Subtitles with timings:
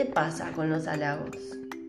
[0.00, 1.36] te pasa con los halagos?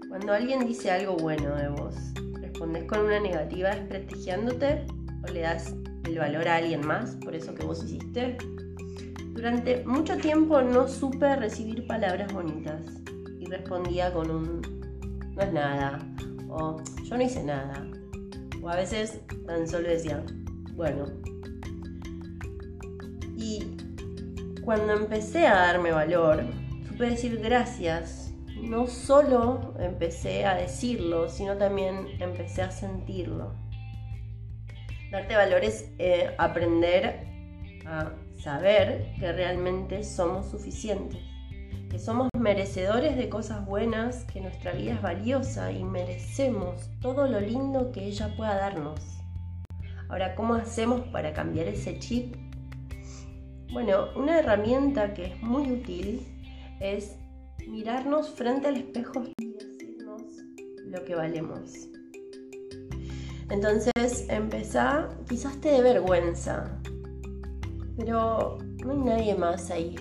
[0.09, 1.95] Cuando alguien dice algo bueno de vos,
[2.41, 4.85] ¿respondes con una negativa desprestigiándote
[5.23, 8.37] o le das el valor a alguien más por eso que vos hiciste?
[9.27, 12.81] Durante mucho tiempo no supe recibir palabras bonitas
[13.39, 14.61] y respondía con un
[15.33, 15.99] no es nada
[16.49, 17.87] o yo no hice nada
[18.61, 20.21] o a veces tan solo decía
[20.75, 21.05] bueno.
[23.37, 23.77] Y
[24.65, 26.43] cuando empecé a darme valor,
[27.01, 28.31] supe decir gracias.
[28.61, 33.55] No solo empecé a decirlo, sino también empecé a sentirlo.
[35.11, 37.25] Darte valor es eh, aprender
[37.87, 41.19] a saber que realmente somos suficientes,
[41.89, 47.39] que somos merecedores de cosas buenas, que nuestra vida es valiosa y merecemos todo lo
[47.39, 48.99] lindo que ella pueda darnos.
[50.07, 52.35] Ahora, ¿cómo hacemos para cambiar ese chip?
[53.73, 56.30] Bueno, una herramienta que es muy útil
[56.81, 57.15] es
[57.67, 60.23] mirarnos frente al espejo y decirnos
[60.85, 61.89] lo que valemos.
[63.49, 66.79] Entonces, empezá, quizás te dé vergüenza,
[67.97, 69.95] pero no hay nadie más ahí,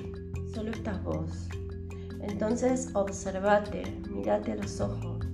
[0.54, 1.48] solo estás vos.
[2.22, 5.26] Entonces observate, mirate a los ojos.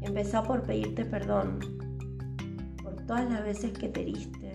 [0.00, 1.58] Empezá por pedirte perdón
[2.82, 4.52] por todas las veces que te heriste,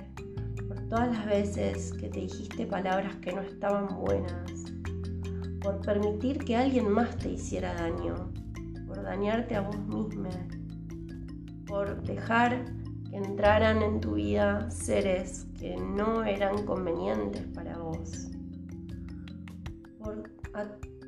[0.67, 4.60] por todas las veces que te dijiste palabras que no estaban buenas,
[5.61, 8.15] por permitir que alguien más te hiciera daño,
[8.87, 10.29] por dañarte a vos misma,
[11.67, 12.65] por dejar
[13.09, 18.29] que entraran en tu vida seres que no eran convenientes para vos.
[19.99, 20.23] Por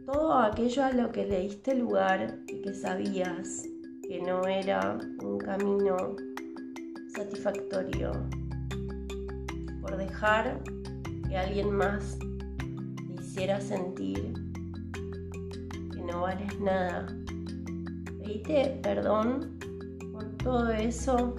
[0.05, 3.63] todo aquello a lo que le diste lugar y que sabías
[4.07, 5.97] que no era un camino
[7.15, 8.11] satisfactorio.
[9.81, 10.61] Por dejar
[11.27, 14.42] que alguien más te hiciera sentir
[16.13, 17.07] no vales nada.
[18.19, 19.57] Pedite perdón
[20.11, 21.35] por todo eso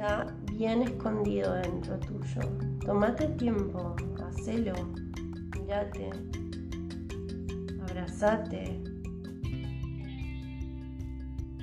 [0.00, 2.40] está bien escondido dentro tuyo.
[2.86, 4.72] Tómate tiempo, hacelo,
[5.58, 6.10] mirate,
[7.82, 8.80] abrazate,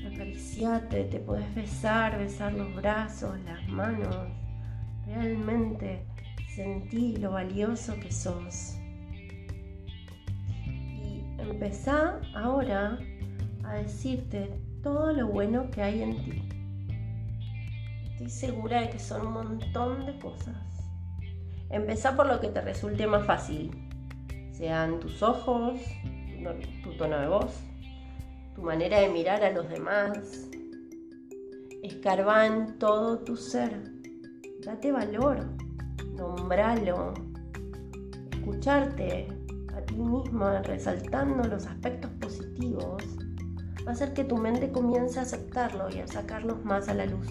[0.06, 4.28] acariciate, te puedes besar, besar los brazos, las manos.
[5.06, 6.06] Realmente
[6.54, 8.77] sentí lo valioso que sos.
[11.60, 13.00] Empezá ahora
[13.64, 16.50] a decirte todo lo bueno que hay en ti.
[18.12, 20.56] Estoy segura de que son un montón de cosas.
[21.72, 23.72] Empezá por lo que te resulte más fácil,
[24.52, 25.80] sean tus ojos,
[26.84, 27.60] tu tono de voz,
[28.54, 30.48] tu manera de mirar a los demás.
[31.82, 33.82] Escarba en todo tu ser.
[34.64, 35.44] Date valor,
[36.16, 37.16] nombralo,
[38.32, 39.37] escucharte
[39.88, 43.04] ti misma resaltando los aspectos positivos
[43.88, 47.06] va a hacer que tu mente comience a aceptarlo y a sacarlos más a la
[47.06, 47.28] luz.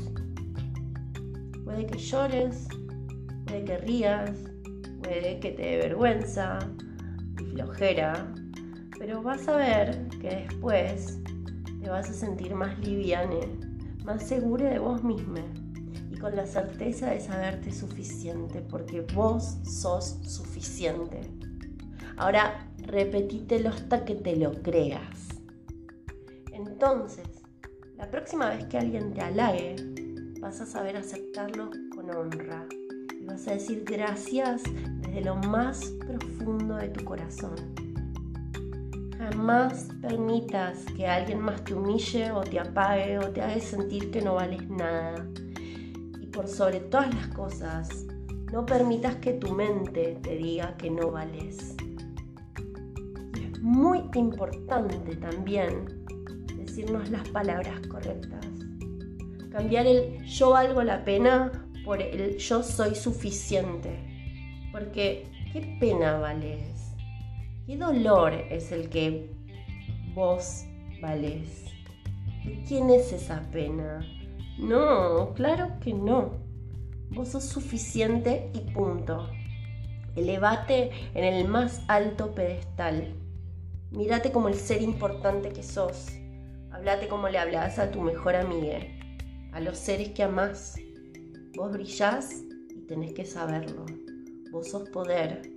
[1.65, 2.67] Puede que llores,
[3.45, 4.31] puede que rías,
[5.03, 6.59] puede que te dé vergüenza
[7.41, 8.33] y flojera,
[8.99, 11.19] pero vas a ver que después
[11.83, 13.41] te vas a sentir más liviane,
[14.05, 15.43] más segura de vos misma
[16.11, 21.36] y con la certeza de saberte suficiente, porque vos sos suficiente.
[22.17, 25.29] Ahora repetítelo hasta que te lo creas.
[26.53, 27.29] Entonces,
[27.99, 29.77] la próxima vez que alguien te halague,
[30.41, 32.67] vas a saber aceptarlo con honra
[33.21, 34.63] y vas a decir gracias
[35.01, 37.55] desde lo más profundo de tu corazón.
[39.19, 44.23] Jamás permitas que alguien más te humille o te apague o te haga sentir que
[44.23, 45.27] no vales nada.
[46.21, 47.89] Y por sobre todas las cosas,
[48.53, 51.77] no permitas que tu mente te diga que no vales.
[53.67, 56.07] Muy importante también
[56.57, 58.47] decirnos las palabras correctas
[59.57, 61.51] cambiar el yo valgo la pena
[61.85, 63.91] por el yo soy suficiente.
[64.71, 66.95] Porque qué pena vales,
[67.67, 69.31] qué dolor es el que
[70.15, 70.67] vos
[71.01, 71.65] vales.
[72.69, 74.07] quién es esa pena?
[74.59, 76.35] No, claro que no.
[77.11, 79.31] Vos sos suficiente y punto.
[80.17, 83.15] Elevate en el más alto pedestal.
[83.91, 86.09] Mírate como el ser importante que sos.
[86.71, 88.81] Hablate como le hablas a tu mejor amiga
[89.57, 90.75] a los seres que amás.
[91.57, 93.87] Vos brillás y tenés que saberlo.
[94.53, 95.51] Vos sos poder.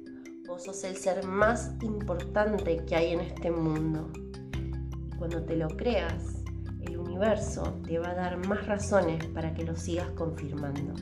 [0.47, 4.09] Vos sos el ser más importante que hay en este mundo.
[4.53, 6.43] Y cuando te lo creas,
[6.79, 10.93] el universo te va a dar más razones para que lo sigas confirmando.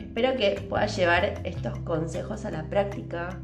[0.00, 3.40] Espero que puedas llevar estos consejos a la práctica,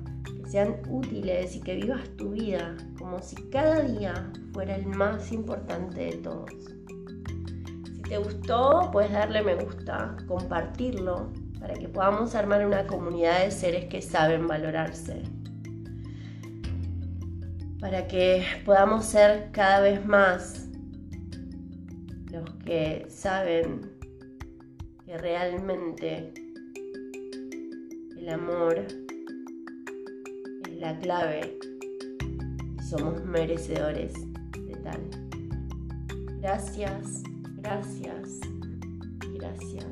[0.52, 5.98] sean útiles y que vivas tu vida como si cada día fuera el más importante
[5.98, 6.50] de todos.
[7.86, 13.50] Si te gustó, puedes darle me gusta, compartirlo, para que podamos armar una comunidad de
[13.50, 15.22] seres que saben valorarse.
[17.80, 20.68] Para que podamos ser cada vez más
[22.30, 23.90] los que saben
[25.06, 26.34] que realmente
[28.18, 29.01] el amor
[30.82, 31.60] la clave
[32.90, 34.14] somos merecedores
[34.66, 35.00] de tal.
[36.40, 37.22] Gracias,
[37.58, 38.40] gracias,
[39.34, 39.86] gracias.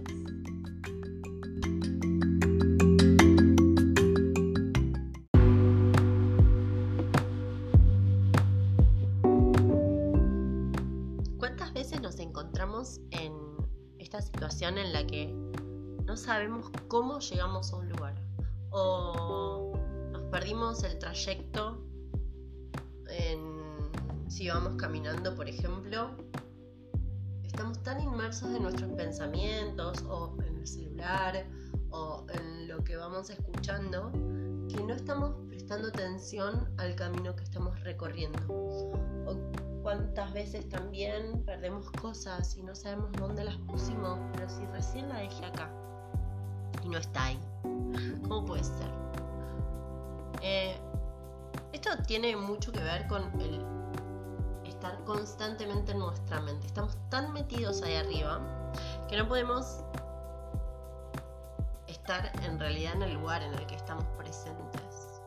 [11.38, 13.32] ¿Cuántas veces nos encontramos en
[14.00, 15.32] esta situación en la que
[16.04, 18.14] no sabemos cómo llegamos a un lugar
[18.70, 19.79] o
[20.30, 21.86] perdimos el trayecto
[24.40, 26.16] si vamos caminando, por ejemplo,
[27.42, 31.46] estamos tan inmersos en nuestros pensamientos o en el celular
[31.90, 37.78] o en lo que vamos escuchando que no estamos prestando atención al camino que estamos
[37.80, 38.38] recorriendo.
[38.48, 39.36] O
[39.82, 45.18] cuántas veces también perdemos cosas y no sabemos dónde las pusimos, pero si recién la
[45.18, 45.70] dejé acá
[46.82, 47.40] y no está ahí.
[51.98, 53.64] Tiene mucho que ver con el
[54.64, 56.66] estar constantemente en nuestra mente.
[56.66, 58.40] Estamos tan metidos ahí arriba
[59.08, 59.80] que no podemos
[61.86, 65.20] estar en realidad en el lugar en el que estamos presentes.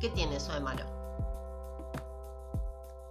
[0.00, 0.84] ¿Qué tiene eso de malo?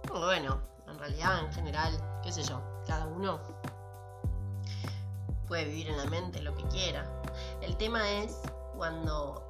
[0.08, 3.38] Bueno, en realidad, en general, qué sé yo, cada uno
[5.46, 7.06] puede vivir en la mente lo que quiera.
[7.60, 8.40] El tema es
[8.76, 9.49] cuando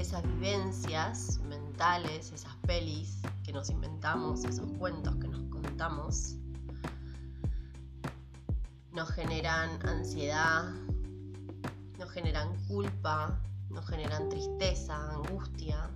[0.00, 6.36] esas vivencias mentales, esas pelis que nos inventamos, esos cuentos que nos contamos,
[8.92, 10.72] nos generan ansiedad,
[11.98, 13.38] nos generan culpa,
[13.68, 15.90] nos generan tristeza, angustia,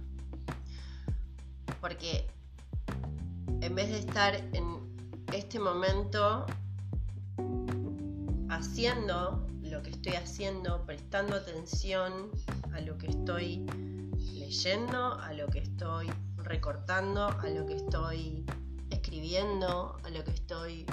[1.80, 2.26] porque
[3.62, 4.84] en vez de estar en
[5.32, 6.44] este momento
[8.50, 12.30] haciendo lo que estoy haciendo, prestando atención
[12.74, 13.64] a lo que estoy
[14.32, 18.44] leyendo, a lo que estoy recortando, a lo que estoy
[18.90, 20.86] escribiendo, a lo que estoy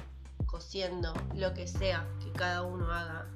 [0.45, 3.27] cosiendo, lo que sea que cada uno haga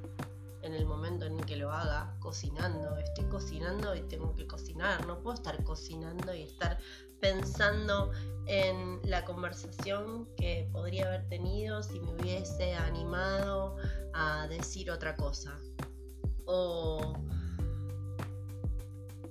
[0.66, 2.98] en el momento en que lo haga, cocinando.
[2.98, 5.06] Estoy cocinando y tengo que cocinar.
[5.06, 6.80] No puedo estar cocinando y estar
[7.22, 8.12] pensando
[8.48, 13.78] en la conversación que podría haber tenido si me hubiese animado
[14.14, 15.56] a decir otra cosa.
[16.48, 17.14] O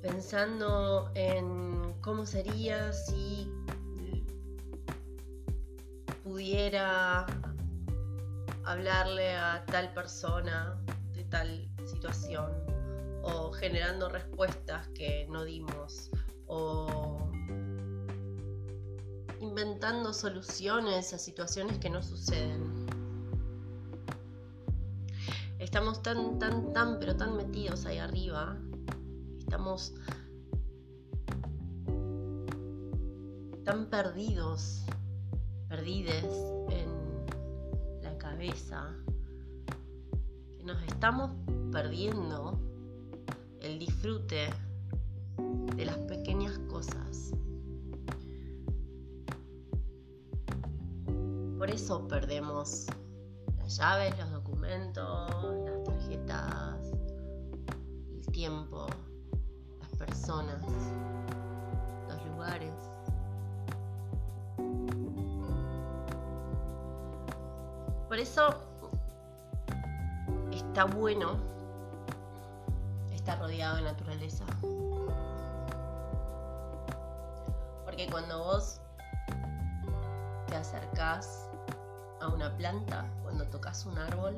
[0.05, 3.51] pensando en cómo sería si
[6.23, 7.25] pudiera
[8.65, 10.79] hablarle a tal persona
[11.15, 12.53] de tal situación
[13.23, 16.11] o generando respuestas que no dimos
[16.49, 17.31] o
[19.41, 22.85] inventando soluciones a situaciones que no suceden.
[25.59, 28.59] Estamos tan, tan, tan, pero tan metidos ahí arriba
[29.55, 29.95] estamos
[33.65, 34.85] tan perdidos,
[35.69, 36.25] perdides
[36.71, 38.97] en la cabeza,
[40.59, 41.31] que nos estamos
[41.71, 42.59] perdiendo
[43.61, 44.51] el disfrute
[45.77, 47.31] de las pequeñas cosas.
[51.57, 52.87] Por eso perdemos
[53.59, 55.31] las llaves, los documentos,
[55.65, 56.91] las tarjetas,
[58.17, 58.89] el tiempo
[60.07, 60.61] personas,
[62.09, 62.73] los lugares.
[68.09, 68.55] Por eso
[70.53, 71.39] está bueno
[73.13, 74.45] estar rodeado de naturaleza.
[77.85, 78.81] Porque cuando vos
[80.49, 81.49] te acercás
[82.21, 84.37] a una planta, cuando tocas un árbol,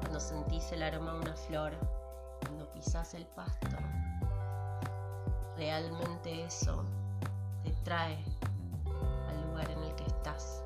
[0.00, 1.72] cuando sentís el aroma de una flor,
[2.40, 3.76] cuando pisás el pasto,
[5.58, 6.84] realmente eso
[7.64, 8.16] te trae
[9.28, 10.62] al lugar en el que estás.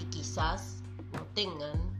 [0.00, 1.90] Y quizás no tengan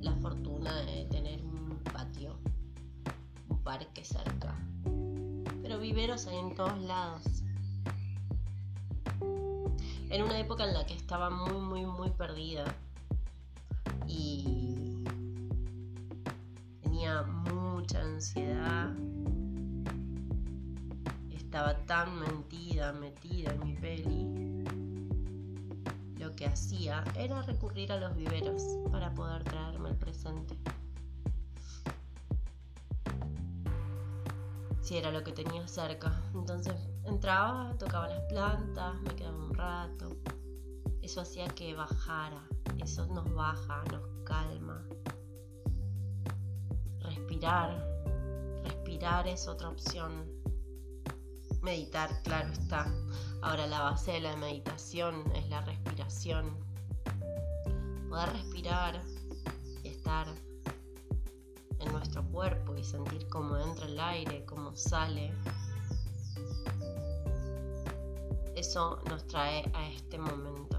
[0.00, 2.36] la fortuna de tener un patio,
[3.48, 4.54] un parque cerca,
[5.60, 7.22] pero viveros hay en todos lados.
[10.08, 12.64] En una época en la que estaba muy, muy, muy perdida
[14.06, 14.51] y
[17.82, 18.92] mucha ansiedad,
[21.32, 24.62] estaba tan mentida, metida en mi peli,
[26.16, 28.62] lo que hacía era recurrir a los viveros
[28.92, 30.56] para poder traerme el presente.
[34.80, 36.22] Si era lo que tenía cerca.
[36.34, 40.16] Entonces entraba, tocaba las plantas, me quedaba un rato.
[41.02, 42.44] Eso hacía que bajara,
[42.78, 44.86] eso nos baja, nos calma.
[47.42, 50.24] Respirar, respirar es otra opción.
[51.60, 52.86] Meditar, claro está.
[53.42, 56.56] Ahora la base de la meditación es la respiración.
[58.08, 59.02] Poder respirar
[59.82, 60.28] y estar
[61.80, 65.34] en nuestro cuerpo y sentir cómo entra el aire, cómo sale.
[68.54, 70.71] Eso nos trae a este momento.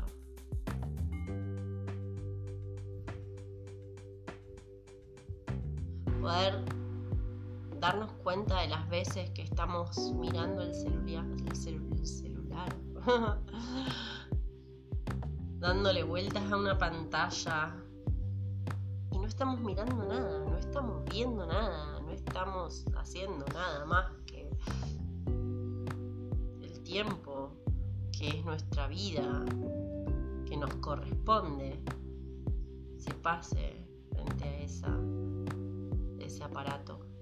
[9.63, 12.75] Estamos mirando el celular, el, celular,
[15.59, 17.73] dándole vueltas a una pantalla
[19.11, 24.49] y no estamos mirando nada, no estamos viendo nada, no estamos haciendo nada más que
[26.61, 27.53] el tiempo
[28.11, 29.45] que es nuestra vida,
[30.45, 31.81] que nos corresponde,
[32.97, 34.99] se pase frente a esa,
[36.19, 37.12] ese aparato.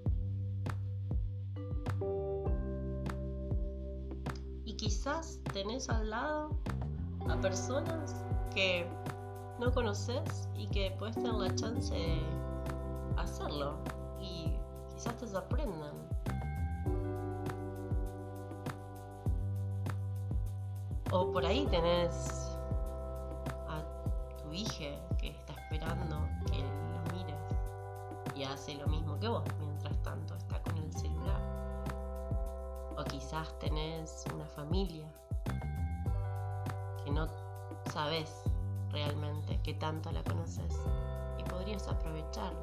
[4.82, 6.50] Quizás tenés al lado
[7.28, 8.16] a personas
[8.52, 8.84] que
[9.60, 12.20] no conoces y que puedes tener la chance de
[13.16, 13.74] hacerlo
[14.20, 14.52] y
[14.92, 15.94] quizás te sorprendan.
[21.12, 22.56] O por ahí tenés
[23.68, 23.84] a
[24.42, 29.44] tu hija que está esperando que lo mires y hace lo mismo que vos
[33.32, 35.10] quizás tenés una familia
[37.02, 37.26] que no
[37.90, 38.30] sabes
[38.90, 40.74] realmente que tanto la conoces
[41.38, 42.62] y podrías aprovecharlo.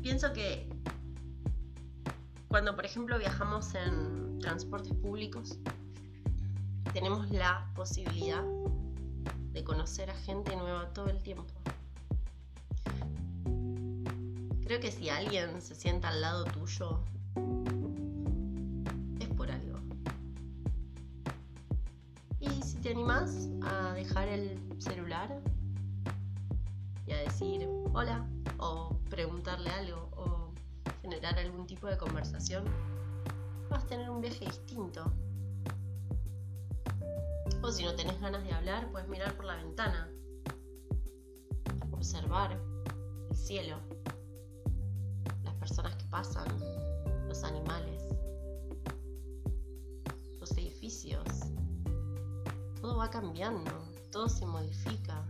[0.00, 0.66] Pienso que
[2.48, 5.58] cuando por ejemplo viajamos en transportes públicos,
[6.94, 8.42] tenemos la posibilidad
[9.52, 11.61] de conocer a gente nueva todo el tiempo.
[14.72, 16.98] Creo que si alguien se sienta al lado tuyo,
[19.20, 19.78] es por algo.
[22.40, 25.38] Y si te animas a dejar el celular
[27.06, 28.26] y a decir hola,
[28.56, 30.54] o preguntarle algo, o
[31.02, 32.64] generar algún tipo de conversación,
[33.68, 35.12] vas a tener un viaje distinto
[37.62, 40.08] o si no tenés ganas de hablar, puedes mirar por la ventana,
[41.90, 42.58] observar
[43.28, 43.76] el cielo,
[46.12, 46.46] pasan,
[47.26, 48.02] los animales,
[50.38, 51.24] los edificios.
[52.82, 53.70] Todo va cambiando,
[54.10, 55.24] todo se modifica.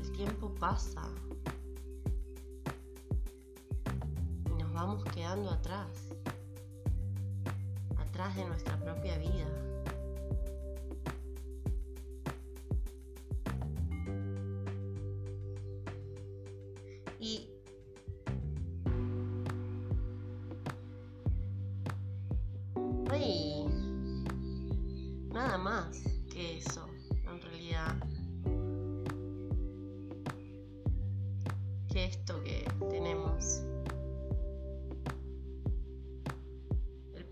[0.00, 1.06] El tiempo pasa.
[4.46, 6.08] Y nos vamos quedando atrás,
[7.98, 9.71] atrás de nuestra propia vida.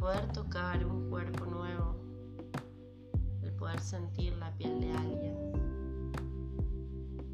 [0.01, 1.95] Poder tocar un cuerpo nuevo.
[3.43, 5.37] El poder sentir la piel de alguien.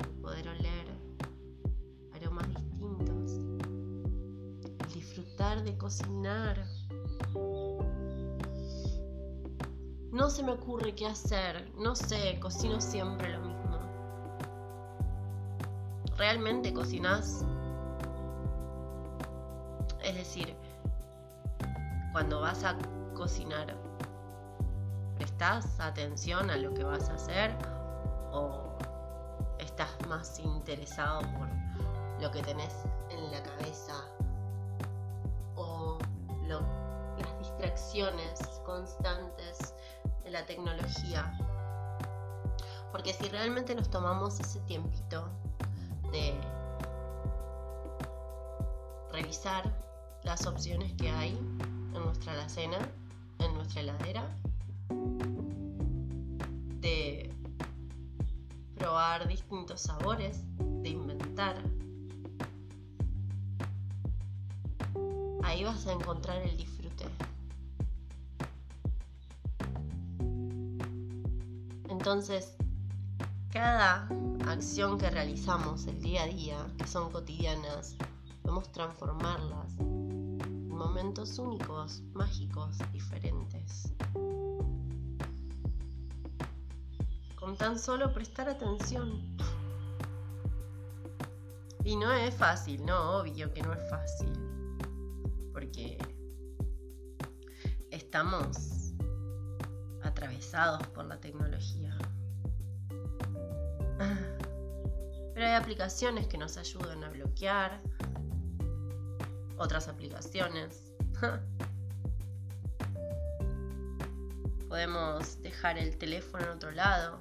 [0.01, 0.87] El poder oler
[5.65, 6.67] de cocinar.
[10.13, 13.79] No se me ocurre qué hacer, no sé, cocino siempre lo mismo.
[16.17, 17.45] ¿Realmente cocinas?
[20.03, 20.57] Es decir,
[22.17, 22.75] cuando vas a
[23.15, 23.77] cocinar,
[25.19, 27.55] ¿prestas atención a lo que vas a hacer
[28.33, 28.73] o
[29.59, 31.47] estás más interesado por
[32.23, 32.73] lo que tenés
[33.11, 33.93] en la cabeza
[37.19, 39.75] las distracciones constantes
[40.25, 41.39] de la tecnología.
[42.93, 45.29] Porque si realmente nos tomamos ese tiempito
[46.13, 46.35] de
[49.13, 49.71] revisar
[50.23, 51.39] las opciones que hay
[51.97, 52.79] en nuestra alacena,
[53.39, 54.25] en nuestra heladera,
[58.77, 61.57] probar distintos sabores, de inventar.
[65.43, 67.05] Ahí vas a encontrar el disfrute.
[71.89, 72.55] Entonces,
[73.51, 74.09] cada
[74.47, 77.97] acción que realizamos el día a día, que son cotidianas,
[78.43, 79.86] podemos transformarlas
[80.77, 83.93] momentos únicos, mágicos, diferentes.
[87.35, 89.37] Con tan solo prestar atención.
[91.85, 94.33] Y no es fácil, no, obvio que no es fácil.
[95.53, 95.99] Porque
[97.91, 98.93] estamos
[100.03, 101.97] atravesados por la tecnología.
[105.35, 107.81] Pero hay aplicaciones que nos ayudan a bloquear.
[109.57, 110.93] Otras aplicaciones.
[114.69, 117.19] Podemos dejar el teléfono en otro lado.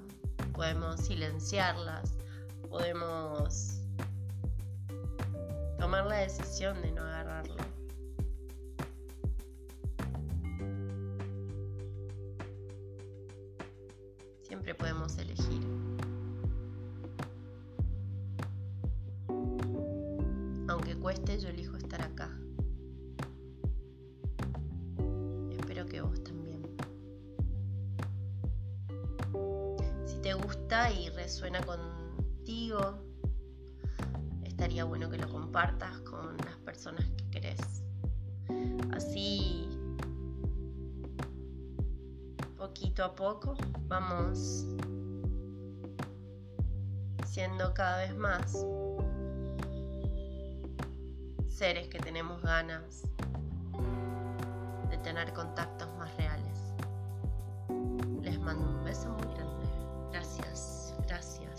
[0.54, 2.14] Podemos silenciarlas.
[2.70, 3.82] Podemos
[5.80, 7.06] tomar la decisión de no
[31.64, 33.00] contigo,
[34.44, 37.84] estaría bueno que lo compartas con las personas que querés.
[38.94, 39.70] Así,
[42.58, 43.56] poquito a poco,
[43.88, 44.66] vamos
[47.26, 48.66] siendo cada vez más
[51.50, 53.04] seres que tenemos ganas
[54.90, 56.74] de tener contactos más reales.
[58.22, 59.66] Les mando un beso muy grande.
[61.08, 61.55] das hier.